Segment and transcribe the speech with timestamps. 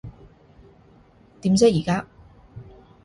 [1.41, 2.07] 點啫依家？